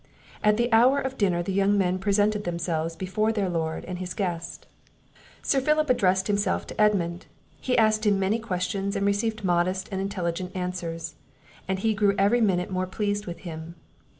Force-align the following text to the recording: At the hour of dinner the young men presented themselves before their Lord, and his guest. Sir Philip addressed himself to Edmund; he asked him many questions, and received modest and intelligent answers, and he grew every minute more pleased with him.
At 0.43 0.57
the 0.57 0.73
hour 0.73 0.99
of 0.99 1.15
dinner 1.19 1.43
the 1.43 1.53
young 1.53 1.77
men 1.77 1.99
presented 1.99 2.43
themselves 2.43 2.95
before 2.95 3.31
their 3.31 3.49
Lord, 3.51 3.85
and 3.85 3.99
his 3.99 4.15
guest. 4.15 4.65
Sir 5.43 5.61
Philip 5.61 5.91
addressed 5.91 6.25
himself 6.25 6.65
to 6.65 6.81
Edmund; 6.81 7.27
he 7.59 7.77
asked 7.77 8.07
him 8.07 8.17
many 8.17 8.39
questions, 8.39 8.95
and 8.95 9.05
received 9.05 9.43
modest 9.43 9.89
and 9.91 10.01
intelligent 10.01 10.55
answers, 10.55 11.13
and 11.67 11.77
he 11.77 11.93
grew 11.93 12.15
every 12.17 12.41
minute 12.41 12.71
more 12.71 12.87
pleased 12.87 13.27
with 13.27 13.41
him. 13.41 13.75